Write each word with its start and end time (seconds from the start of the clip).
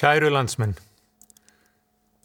Kæru 0.00 0.30
landsmenn, 0.32 0.70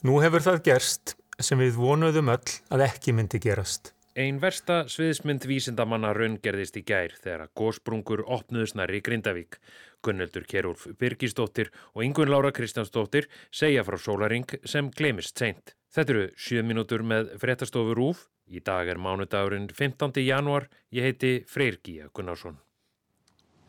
nú 0.08 0.14
hefur 0.24 0.40
það 0.46 0.62
gerst 0.64 1.12
sem 1.44 1.60
við 1.60 1.76
vonuðum 1.76 2.30
öll 2.32 2.54
að 2.72 2.84
ekki 2.86 3.12
myndi 3.12 3.42
gerast. 3.44 3.90
Einn 4.16 4.38
versta 4.40 4.78
sviðismynd 4.88 5.44
vísindamanna 5.44 6.14
raungerðist 6.16 6.80
í 6.80 6.86
gær 6.88 7.18
þegar 7.20 7.44
að 7.44 7.52
gósbrungur 7.60 8.24
opnuðus 8.32 8.78
nær 8.80 8.96
í 8.96 9.02
Grindavík. 9.04 9.60
Gunneldur 10.00 10.48
Kjærúlf 10.48 10.88
Birgisdóttir 10.96 11.74
og 11.92 12.06
Ingun 12.08 12.32
Lára 12.32 12.54
Kristjánsdóttir 12.56 13.28
segja 13.52 13.84
frá 13.84 14.00
sólaring 14.00 14.56
sem 14.64 14.88
glemist 14.88 15.36
seint. 15.36 15.76
Þetta 15.92 16.16
eru 16.16 16.30
7 16.48 16.64
minútur 16.64 17.04
með 17.04 17.36
fréttastofu 17.44 18.00
Rúf. 18.00 18.30
Í 18.48 18.64
dag 18.64 18.88
er 18.88 19.04
mánudagurinn 19.04 19.68
15. 19.68 20.24
januar. 20.24 20.70
Ég 20.96 21.10
heiti 21.10 21.42
Freyr 21.44 21.84
Gíja 21.84 22.08
Gunnarsson. 22.16 22.56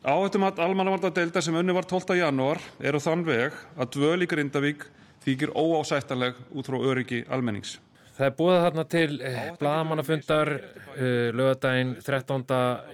Áhættumat 0.04 0.58
almannavartadeilda 0.60 1.40
sem 1.42 1.54
unni 1.56 1.74
var 1.74 1.86
12. 1.88 2.18
janúar 2.18 2.60
eru 2.84 3.00
þann 3.00 3.24
veg 3.26 3.54
að 3.76 3.92
dvöl 3.96 4.22
í 4.22 4.28
Grindavík 4.30 4.84
þykir 5.24 5.54
óásættaleg 5.56 6.36
út 6.52 6.68
frá 6.68 6.76
öryggi 6.78 7.24
almennings. 7.32 7.78
Það 8.16 8.26
er 8.26 8.36
búið 8.36 8.60
þarna 8.64 8.84
til 8.92 9.16
eh, 9.20 9.40
bladamannafundar 9.60 10.52
eh, 10.56 11.32
lögadaginn 11.36 11.96
13. 12.00 12.44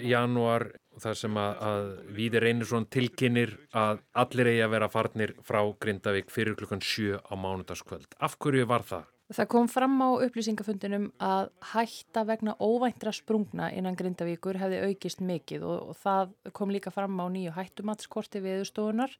janúar 0.08 0.68
þar 1.02 1.18
sem 1.18 1.36
að, 1.38 1.60
að 1.68 1.90
Víðir 2.16 2.46
Einarsson 2.48 2.86
tilkynir 2.92 3.54
að 3.74 4.02
allir 4.24 4.50
eigi 4.52 4.64
að 4.66 4.74
vera 4.74 4.90
farnir 4.92 5.34
frá 5.46 5.60
Grindavík 5.84 6.32
fyrir 6.32 6.56
klukkan 6.58 6.82
7 6.82 7.18
á 7.18 7.34
mánudagskvöld. 7.38 8.16
Af 8.18 8.38
hverju 8.42 8.66
var 8.70 8.86
það? 8.88 9.06
Það 9.32 9.48
kom 9.48 9.68
fram 9.70 9.94
á 10.04 10.08
upplýsingafundinum 10.26 11.06
að 11.22 11.46
hætta 11.72 12.24
vegna 12.28 12.52
óvæntra 12.60 13.12
sprungna 13.16 13.70
innan 13.72 13.96
Grindavíkur 13.96 14.58
hefði 14.60 14.82
aukist 14.90 15.22
mikið 15.24 15.64
og, 15.64 15.92
og 15.92 16.00
það 16.02 16.34
kom 16.58 16.72
líka 16.74 16.92
fram 16.92 17.16
á 17.16 17.26
nýju 17.32 17.54
hættumatskorti 17.56 18.42
viðstofunar 18.44 19.14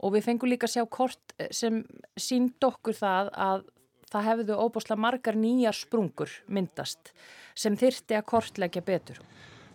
og 0.00 0.14
við 0.16 0.26
fengum 0.26 0.52
líka 0.52 0.68
sjá 0.68 0.84
kort 0.84 1.36
sem 1.48 1.80
sínd 2.20 2.60
okkur 2.60 2.98
það 2.98 3.32
að 3.32 3.64
það 4.12 4.28
hefðu 4.28 4.58
óbúslega 4.60 5.00
margar 5.00 5.38
nýjar 5.38 5.76
sprungur 5.76 6.30
myndast 6.46 7.14
sem 7.56 7.76
þyrti 7.78 8.18
að 8.18 8.28
kortleggja 8.30 8.84
betur. 8.84 9.20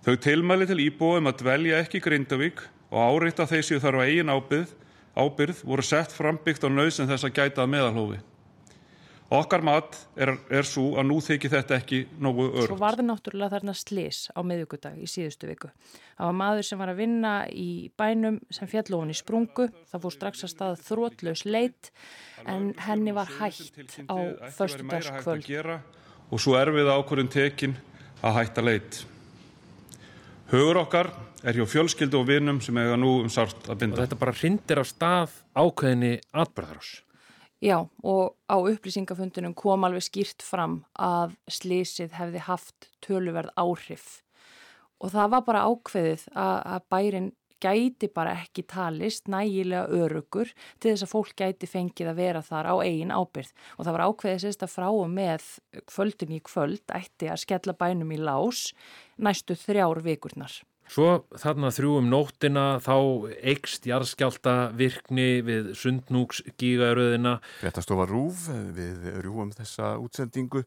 Þau 0.05 0.15
tilmæli 0.23 0.67
til 0.69 0.79
íbúum 0.85 1.27
að 1.27 1.41
dvelja 1.41 1.81
ekki 1.83 2.03
Grindavík 2.03 2.61
og 2.89 2.99
áreita 3.03 3.47
þessi 3.49 3.81
þarf 3.81 4.03
að 4.03 4.11
eigin 4.13 4.31
ábyrð, 4.31 4.73
ábyrð 5.17 5.63
voru 5.67 5.85
sett 5.85 6.13
frambyggt 6.15 6.63
á 6.63 6.69
nöðsinn 6.71 7.09
þess 7.09 7.27
að 7.27 7.35
gætað 7.41 7.73
meðalhófi. 7.73 8.19
Okkar 9.29 9.61
mat 9.61 9.93
er, 10.17 10.31
er 10.49 10.65
svo 10.65 10.95
að 10.97 11.05
nú 11.05 11.19
þykir 11.21 11.51
þetta 11.53 11.75
ekki 11.77 11.99
nógu 12.17 12.47
örugt. 12.47 12.71
Svo 12.71 12.77
var 12.79 12.95
það 12.97 13.05
náttúrulega 13.11 13.53
þarna 13.53 13.73
slis 13.77 14.21
á 14.33 14.41
miðugudag 14.41 14.95
í 14.97 15.05
síðustu 15.05 15.49
viku. 15.51 15.69
Það 16.17 16.29
var 16.31 16.37
maður 16.39 16.65
sem 16.65 16.79
var 16.81 16.89
að 16.89 17.01
vinna 17.03 17.33
í 17.53 17.69
bænum 17.99 18.39
sem 18.49 18.69
fjallóðun 18.71 19.13
í 19.13 19.17
sprungu. 19.19 19.67
Það 19.91 20.01
fór 20.05 20.15
strax 20.15 20.41
að 20.47 20.53
staða 20.55 20.79
þrótlaus 20.87 21.43
leit 21.45 21.91
en 22.49 22.71
henni 22.87 23.13
var 23.13 23.29
hægt 23.37 23.99
á 24.09 24.17
förstudagskvöld. 24.57 25.51
Og 26.33 26.41
svo 26.41 26.55
er 26.57 26.71
við 26.73 26.89
ákvörðin 26.89 27.29
tekin 27.33 27.75
að 28.25 28.39
hætta 28.39 28.63
leit. 28.65 29.03
Hugur 30.49 30.81
okkar 30.81 31.11
er 31.45 31.53
hjá 31.53 31.67
fjölskyldu 31.69 32.17
og 32.17 32.25
vinum 32.31 32.63
sem 32.65 32.81
eiga 32.81 32.97
nú 32.97 33.19
um 33.21 33.29
sart 33.29 33.69
að 33.69 33.83
binda. 33.83 33.99
Og 33.99 34.07
þetta 34.07 34.19
bara 34.25 34.33
hrindir 34.41 34.81
á 34.81 34.85
stað 34.89 35.37
ákveðinni 35.53 36.15
atbyrðarás. 36.33 36.89
Já 37.59 37.89
og 38.03 38.37
á 38.47 38.55
upplýsingafundunum 38.55 39.53
kom 39.57 39.83
alveg 39.83 40.05
skýrt 40.07 40.43
fram 40.45 40.79
að 40.95 41.35
slísið 41.51 42.15
hefði 42.15 42.43
haft 42.47 42.87
töluverð 43.03 43.51
áhrif 43.59 44.21
og 44.99 45.11
það 45.11 45.33
var 45.33 45.43
bara 45.47 45.65
ákveðið 45.67 46.23
að, 46.39 46.85
bærin 46.91 47.29
gæti 47.59 48.07
bara 48.15 48.37
ekki 48.39 48.63
talist 48.71 49.27
nægilega 49.31 49.91
örugur 49.91 50.51
til 50.79 50.93
þess 50.93 51.03
að 51.03 51.11
fólk 51.11 51.35
gæti 51.41 51.67
fengið 51.67 52.11
að 52.13 52.21
vera 52.21 52.43
þar 52.45 52.71
á 52.71 52.75
eigin 52.79 53.11
ábyrð 53.11 53.51
og 53.75 53.83
það 53.83 53.93
var 53.95 54.05
ákveðið 54.07 54.41
sérst 54.45 54.63
að 54.63 54.73
frá 54.77 54.87
og 54.87 55.11
með 55.11 55.47
kvöldin 55.91 56.35
í 56.37 56.41
kvöld 56.47 56.95
ætti 56.95 57.27
að 57.27 57.43
skella 57.43 57.75
bænum 57.75 58.15
í 58.15 58.19
lás 58.23 58.69
næstu 59.19 59.59
þrjár 59.59 59.99
vikurnar. 60.05 60.61
Svo 60.89 61.19
þarna 61.37 61.69
þrjú 61.69 61.97
um 61.99 62.07
nóttina 62.09 62.63
þá 62.81 62.95
eikst 63.51 63.83
jarðskjálta 63.85 64.53
virkni 64.73 65.43
við 65.45 65.67
sundnúks 65.77 66.39
gígaröðina. 66.57 67.35
Þetta 67.61 67.83
stofa 67.85 68.07
rúf 68.09 68.47
við 68.73 69.03
rjúum 69.21 69.51
þessa 69.53 69.91
útsendingu 70.01 70.63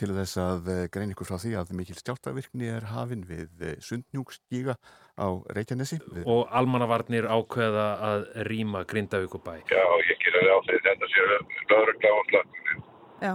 til 0.00 0.08
þess 0.16 0.40
að 0.40 0.70
grein 0.94 1.12
ykkur 1.12 1.28
frá 1.28 1.36
því 1.42 1.52
að 1.60 1.74
mikil 1.76 1.96
skjáltavirkni 1.98 2.70
er 2.72 2.88
hafin 2.88 3.26
við 3.28 3.76
sundnúks 3.84 4.40
gíga 4.48 4.78
á 5.20 5.28
Reykjanesi. 5.52 6.00
Og 6.24 6.48
almannavarnir 6.56 7.28
ákveða 7.28 7.86
að 8.08 8.26
rýma 8.48 8.86
Grindavík 8.88 9.36
og 9.36 9.44
bæ. 9.44 9.60
Já, 9.68 9.84
ég 10.08 10.24
gerir 10.24 10.56
á 10.56 10.58
því 10.64 10.80
þetta 10.88 11.12
séu 11.12 11.28
lögurgla 11.34 12.16
og 12.16 12.32
slakkunni. 12.32 12.80
Já. 13.20 13.34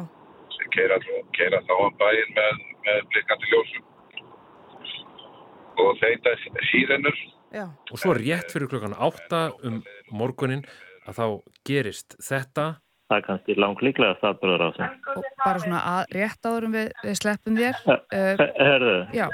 Sem 0.58 0.74
keira 0.74 1.62
þá 1.70 1.74
um 1.78 1.96
bæin 2.02 2.34
með, 2.34 2.62
með 2.90 3.08
blikkandi 3.14 3.54
ljósum 3.54 3.90
og 5.80 5.98
þeita 6.02 6.36
síðanur. 6.70 7.18
Já. 7.52 7.66
Og 7.92 8.00
svo 8.00 8.16
rétt 8.16 8.54
fyrir 8.54 8.70
klokkan 8.72 8.96
átta 8.96 9.50
um 9.68 9.82
morgunin 10.16 10.64
að 11.08 11.18
þá 11.18 11.26
gerist 11.68 12.16
þetta. 12.24 12.68
Það 13.12 13.18
er 13.18 13.26
kannski 13.26 13.56
langt 13.60 13.82
líklega 13.84 14.16
staðbörður 14.22 14.64
á 14.64 14.70
sig. 14.78 15.10
Og 15.16 15.26
bara 15.44 15.64
svona 15.64 15.82
að, 15.98 16.04
rétt 16.16 16.48
áðurum 16.48 16.78
við, 16.78 16.92
við 17.04 17.18
sleppum 17.20 17.58
þér. 17.60 17.82
Uh, 17.90 18.46
Herðu? 18.62 18.94
Já. 19.18 19.26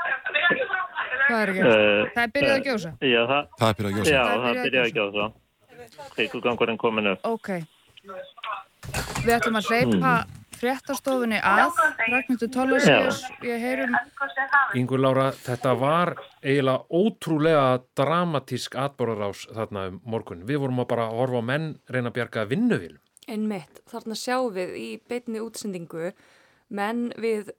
Hvað 1.27 1.43
er 1.43 1.51
að 1.51 1.59
gera? 1.59 1.75
Uh, 1.75 2.07
það 2.15 2.23
er 2.23 2.33
byrjað 2.37 2.55
að 2.55 2.65
gjósa? 2.71 2.93
Já, 3.03 3.19
það, 3.33 3.51
það 3.59 3.69
er 3.69 3.77
byrjað 3.77 3.91
að 3.91 3.99
gjósa. 3.99 4.15
Já, 4.15 4.23
það 4.31 4.49
er 4.49 4.63
byrjað 4.63 4.87
að 4.87 4.97
gjósa. 4.97 5.29
Kveikugangurinn 6.15 6.81
komin 6.81 7.13
upp. 7.13 7.29
Ok. 7.29 7.53
Við 9.27 9.33
ætlum 9.37 9.59
að 9.59 9.69
hleypa 9.69 10.15
mm 10.17 10.36
fréttastofunni 10.57 11.39
að 11.41 11.77
Ragnhildur 12.11 12.51
Tólasíus, 12.53 13.21
ég 13.45 13.61
heyrum 13.61 13.95
Yngur 14.77 15.01
Lára, 15.01 15.27
þetta 15.31 15.73
var 15.79 16.13
eiginlega 16.41 16.85
ótrúlega 16.89 17.67
dramatísk 17.97 18.75
atbórarás 18.79 19.45
þarna 19.53 19.87
um 19.91 20.01
morgun 20.05 20.43
við 20.47 20.63
vorum 20.65 20.83
að 20.83 20.89
bara 20.93 21.07
horfa 21.13 21.43
á 21.43 21.49
menn 21.51 21.69
reyna 21.89 22.11
að 22.11 22.17
bjarga 22.19 22.47
vinnuvilum. 22.49 23.01
En 23.27 23.47
mitt, 23.49 23.81
þarna 23.91 24.15
sjáum 24.15 24.53
við 24.55 24.75
í 24.79 24.89
beitni 25.09 25.41
útsendingu 25.43 26.11
menn 26.67 27.09
við 27.19 27.51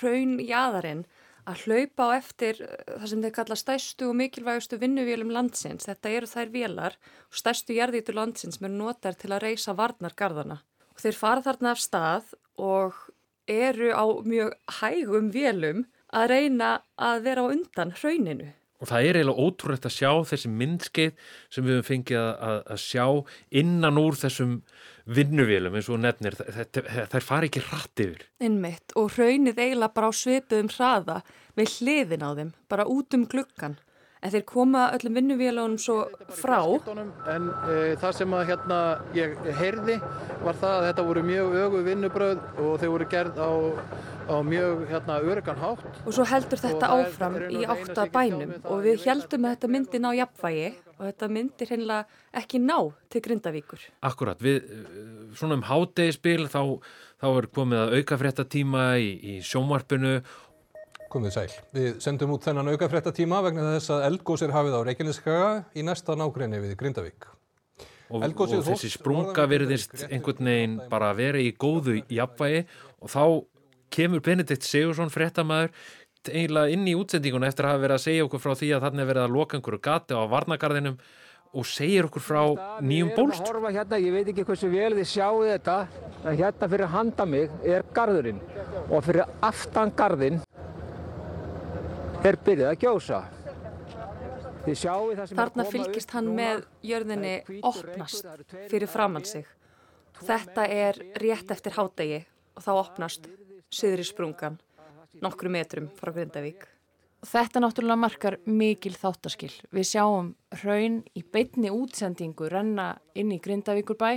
raun 0.00 0.38
jæðarinn 0.40 1.04
að 1.48 1.64
hlaupa 1.66 2.08
á 2.12 2.16
eftir 2.18 2.58
það 2.60 3.06
sem 3.12 3.22
þeir 3.24 3.34
kalla 3.36 3.58
stærstu 3.58 4.08
og 4.10 4.16
mikilvægustu 4.20 4.78
vinnuvélum 4.80 5.32
landsins. 5.34 5.88
Þetta 5.88 6.12
eru 6.16 6.28
þær 6.30 6.52
vélar 6.54 6.98
og 7.28 7.40
stærstu 7.40 7.76
jærðítur 7.76 8.18
landsins 8.18 8.60
eru 8.60 8.72
notar 8.76 9.16
til 9.18 9.32
að 9.32 9.46
reysa 9.48 9.74
varnargarðana. 9.76 10.60
Þeir 11.00 11.16
fara 11.16 11.44
þarna 11.44 11.74
af 11.74 11.80
stað 11.80 12.32
og 12.60 12.96
eru 13.50 13.90
á 13.96 14.04
mjög 14.26 14.54
hægum 14.80 15.30
vélum 15.34 15.84
að 16.12 16.32
reyna 16.34 16.70
að 17.00 17.22
vera 17.26 17.44
á 17.46 17.50
undan 17.54 17.94
hrauninu. 17.96 18.50
Og 18.80 18.88
það 18.88 19.06
er 19.06 19.18
eiginlega 19.18 19.44
ótrúlegt 19.44 19.86
að 19.86 19.92
sjá 19.92 20.10
þessi 20.30 20.50
myndskeið 20.56 21.26
sem 21.52 21.66
við 21.66 21.74
höfum 21.76 21.88
fengið 21.90 22.20
að, 22.20 22.60
að 22.72 22.80
sjá 22.80 23.04
innan 23.60 24.00
úr 24.00 24.16
þessum 24.16 24.54
vinnuvélum 25.04 25.76
eins 25.76 25.90
og 25.92 26.00
nefnir. 26.00 26.38
Það 26.40 27.26
fari 27.26 27.50
ekki 27.50 27.64
rætt 27.66 28.04
yfir. 28.06 28.24
Innmitt 28.40 28.96
og 28.96 29.12
hraunið 29.16 29.60
eiginlega 29.60 29.96
bara 29.98 30.08
á 30.08 30.12
svipuðum 30.16 30.72
hraða 30.72 31.18
með 31.58 31.76
hliðin 31.76 32.24
á 32.24 32.30
þeim, 32.38 32.52
bara 32.72 32.88
út 32.88 33.16
um 33.18 33.28
gluggan 33.28 33.76
en 34.20 34.32
þeir 34.34 34.44
koma 34.48 34.84
öllum 34.96 35.16
vinnuvélunum 35.16 35.78
svo 35.80 35.96
frá. 36.40 36.60
En 37.32 37.48
e, 37.48 37.78
það 38.00 38.16
sem 38.18 38.36
að 38.36 38.46
hérna 38.50 38.80
ég 39.16 39.36
heyrði 39.60 39.96
var 40.44 40.58
það 40.60 40.76
að 40.76 40.86
þetta 40.88 41.06
voru 41.08 41.24
mjög 41.30 41.58
ögu 41.64 41.82
vinnubröð 41.88 42.42
og 42.60 42.74
þeir 42.82 42.92
voru 42.94 43.08
gerð 43.14 43.40
á, 43.40 43.50
á 44.28 44.36
mjög 44.46 44.84
hérna 44.90 45.18
örgan 45.32 45.62
hátt. 45.62 45.88
Og 46.04 46.16
svo 46.16 46.28
heldur 46.28 46.60
þetta 46.60 46.92
áfram 46.98 47.40
í 47.48 47.64
átta 47.64 48.06
bænum 48.12 48.54
og 48.60 48.84
við 48.84 49.08
heldum 49.08 49.48
að 49.48 49.56
þetta 49.56 49.72
myndi 49.76 50.02
ná 50.04 50.10
jafnvægi 50.20 50.70
og 51.00 51.06
þetta 51.08 51.30
myndir 51.32 51.72
hennilega 51.72 52.40
ekki 52.42 52.60
ná 52.60 52.76
til 53.08 53.22
Grindavíkur. 53.24 53.86
Akkurat, 54.04 54.42
við 54.44 54.68
svona 55.38 55.56
um 55.56 55.64
hátegispil 55.64 56.44
þá, 56.52 56.76
þá 57.22 57.26
er 57.30 57.48
komið 57.56 57.82
að 57.86 57.96
auka 57.96 58.20
fréttatíma 58.20 58.84
í, 59.00 59.10
í 59.16 59.34
sjónvarpinu 59.40 60.18
Komið 61.10 61.32
sæl. 61.34 61.50
Við 61.74 61.98
sendum 62.04 62.36
út 62.36 62.44
þennan 62.46 62.70
aukafréttatíma 62.70 63.40
vegna 63.42 63.72
þess 63.74 63.90
að 63.96 64.04
eldgós 64.06 64.44
er 64.46 64.52
hafið 64.54 64.76
á 64.78 64.80
Reykjaneskaga 64.86 65.48
í 65.74 65.82
næsta 65.86 66.14
nákrenni 66.18 66.60
við 66.62 66.76
Grindavík. 66.78 67.26
Og, 68.10 68.26
og 68.26 68.52
þessi 68.66 68.90
sprunga 68.90 69.46
verðist 69.50 70.04
einhvern 70.08 70.50
veginn 70.50 70.76
bara 70.90 71.12
verið 71.14 71.46
í 71.46 71.54
góðu 71.58 71.96
jafnvægi 72.10 72.62
og 73.02 73.10
þá 73.10 73.24
kemur 73.94 74.22
Benedikt 74.22 74.66
Sigursson 74.66 75.10
fréttamaður 75.10 75.70
eiginlega 76.28 76.74
inn 76.74 76.86
í 76.90 76.94
útsendinguna 76.98 77.48
eftir 77.48 77.66
að 77.66 77.74
hafa 77.74 77.82
verið 77.84 77.96
að 77.96 78.04
segja 78.04 78.26
okkur 78.26 78.42
frá 78.44 78.54
því 78.60 78.70
að 78.76 78.86
þannig 78.86 79.10
verið 79.10 79.24
að 79.24 79.34
loka 79.34 79.58
einhverju 79.58 79.82
gati 79.86 80.18
á 80.18 80.22
varnagarðinum 80.30 80.98
og 81.50 81.66
segir 81.66 82.06
okkur 82.06 82.22
frá 82.22 82.42
nýjum 82.86 83.10
bólst. 83.16 83.46
Hérna, 83.46 83.98
ég 83.98 84.14
veit 84.14 84.28
ekki 84.30 84.44
hversu 84.46 84.70
vel 84.70 84.92
þið 84.98 85.08
sjáu 85.10 85.40
þetta, 85.48 85.76
en 86.22 86.38
hérna 86.38 86.68
fyrir 86.70 86.92
handa 86.92 87.26
mig 87.26 87.56
er 87.66 87.86
garðurinn 87.96 88.38
og 88.90 89.02
fyrir 89.06 89.26
aftan 89.42 89.90
garðin 89.96 90.38
er 92.28 92.40
byrjað 92.44 92.72
að 92.72 92.82
gjósa. 92.84 93.22
Þarna 95.30 95.64
fylgist 95.70 96.12
hann 96.12 96.34
með 96.36 96.66
jörðinni 96.84 97.38
opnast 97.64 98.28
fyrir 98.68 98.90
framann 98.90 99.24
sig 99.24 99.48
Þetta 100.20 100.66
er 100.68 100.98
rétt 101.20 101.52
eftir 101.52 101.76
hádegi 101.78 102.18
og 102.58 102.64
þá 102.64 102.70
opnast 102.74 103.28
syðri 103.72 104.04
sprungan 104.04 104.58
nokkru 105.24 105.50
metrum 105.52 105.88
frá 105.96 106.12
Grindavík. 106.14 106.66
Þetta 107.26 107.60
náttúrulega 107.60 108.00
markar 108.00 108.36
mikil 108.48 108.94
þáttaskil. 108.96 109.52
Við 109.72 109.88
sjáum 109.90 110.30
hraun 110.60 111.00
í 111.16 111.22
beitni 111.24 111.72
útsendingu 111.72 112.48
renna 112.52 112.94
inn 113.14 113.32
í 113.32 113.40
Grindavíkurbæ 113.42 114.10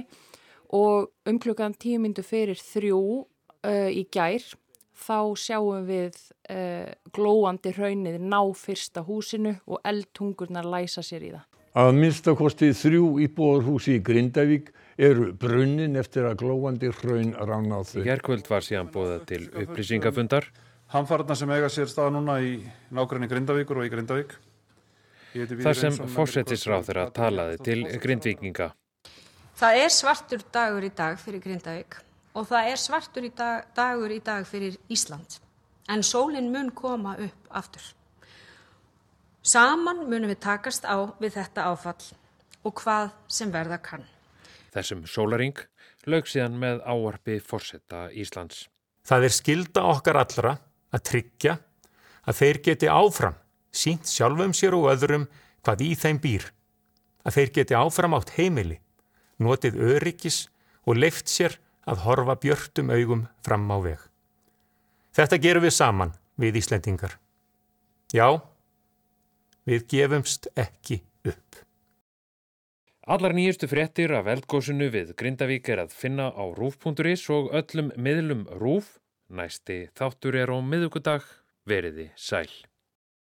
og 0.76 1.12
um 1.30 1.40
klukkan 1.40 1.76
tíu 1.76 2.00
myndu 2.04 2.24
fyrir 2.26 2.60
þrjú 2.60 3.00
uh, 3.24 3.90
í 3.92 4.06
gær 4.12 4.44
þá 4.94 5.18
sjáum 5.40 5.88
við 5.88 6.18
uh, 6.52 6.92
glóandi 7.16 7.74
hraunið 7.74 8.20
ná 8.22 8.40
fyrsta 8.58 9.04
húsinu 9.06 9.56
og 9.66 9.82
eldtungurnar 9.88 10.68
læsa 10.70 11.04
sér 11.06 11.28
í 11.28 11.34
það. 11.34 11.48
Að 11.74 11.96
minnstakosti 11.98 12.70
þrjú 12.78 13.06
íbúðarhúsi 13.26 13.96
í 13.98 14.04
Grindavík 14.06 14.70
eru 15.02 15.32
brunnin 15.34 15.98
eftir 15.98 16.28
að 16.30 16.44
glóandi 16.44 16.92
hraun 17.00 17.34
rána 17.34 17.82
á 17.82 17.88
þau. 17.90 18.04
Gerkvöld 18.06 18.50
var 18.52 18.66
síðan 18.66 18.92
bóðað 18.94 19.26
til 19.32 19.42
upplýsingafundar. 19.64 20.52
Hamfarnar 20.94 21.40
sem 21.40 21.50
eiga 21.50 21.72
sér 21.74 21.90
staða 21.90 22.14
núna 22.14 22.38
í 22.46 22.60
nákvæmni 22.94 23.32
Grindavíkur 23.32 23.82
og 23.82 23.90
í 23.90 23.94
Grindavík. 23.96 24.38
Þar 25.34 25.80
sem 25.80 25.98
fórsetisráð 26.14 26.92
þeirra 26.92 27.10
talaði 27.10 27.58
til 27.66 27.80
Grindvíkinga. 28.04 28.70
Það 29.58 29.82
er 29.82 29.94
svartur 29.94 30.46
dagur 30.54 30.86
í 30.86 30.94
dag 30.94 31.18
fyrir 31.18 31.42
Grindavík 31.42 31.98
og 32.34 32.48
það 32.50 32.70
er 32.72 32.82
svartur 32.82 33.28
í 33.28 33.32
dag, 33.36 33.68
dagur 33.76 34.12
í 34.12 34.20
dag 34.24 34.46
fyrir 34.48 34.78
Ísland. 34.90 35.40
En 35.90 36.04
sólinn 36.04 36.52
mun 36.54 36.72
koma 36.72 37.16
upp 37.20 37.50
aftur. 37.52 37.84
Saman 39.44 40.06
munum 40.08 40.32
við 40.32 40.40
takast 40.46 40.86
á 40.88 41.04
við 41.20 41.36
þetta 41.36 41.68
áfall 41.74 42.00
og 42.64 42.76
hvað 42.80 43.12
sem 43.28 43.52
verða 43.52 43.78
kann. 43.84 44.06
Þessum 44.72 45.04
sólaring 45.06 45.58
lög 46.08 46.30
síðan 46.32 46.56
með 46.60 46.80
áarpi 46.88 47.40
fórsetta 47.44 48.08
Íslands. 48.16 48.70
Það 49.04 49.28
er 49.28 49.36
skilda 49.36 49.84
okkar 49.92 50.20
allra 50.22 50.56
að 50.96 51.06
tryggja 51.10 51.58
að 52.24 52.40
þeir 52.40 52.60
geti 52.70 52.88
áfram 52.88 53.36
sínt 53.74 54.08
sjálfum 54.08 54.54
sér 54.56 54.78
og 54.78 54.88
öðrum 54.94 55.28
hvað 55.66 55.84
í 55.84 55.92
þeim 56.00 56.22
býr. 56.24 56.48
Að 57.24 57.38
þeir 57.38 57.52
geti 57.58 57.76
áfram 57.76 58.16
átt 58.16 58.34
heimili, 58.38 58.80
notið 59.40 59.80
öryggis 59.80 60.46
og 60.88 61.00
leift 61.00 61.32
sér 61.32 61.58
að 61.90 62.06
horfa 62.06 62.38
björtum 62.40 62.92
augum 62.94 63.28
fram 63.46 63.70
á 63.72 63.78
veg. 63.84 64.00
Þetta 65.14 65.42
gerum 65.42 65.66
við 65.68 65.78
saman 65.78 66.16
við 66.40 66.62
Íslendingar. 66.64 67.20
Já, 68.14 68.42
Við 69.64 69.86
gefumst 69.88 70.50
ekki 70.60 71.00
upp. 71.24 71.62
Allar 73.08 73.36
nýjustu 73.36 73.68
fréttir 73.72 74.12
af 74.16 74.28
eldgósunu 74.32 74.90
við 74.92 75.14
Grindavík 75.20 75.70
er 75.72 75.86
að 75.86 75.96
finna 75.96 76.30
á 76.36 76.44
rúf.is 76.56 77.24
og 77.32 77.52
öllum 77.56 77.92
miðlum 77.96 78.44
rúf. 78.60 78.98
Næsti 79.32 79.88
þáttur 79.96 80.36
er 80.40 80.52
á 80.52 80.58
miðugudag 80.60 81.24
veriði 81.68 82.10
sæl. 82.20 82.52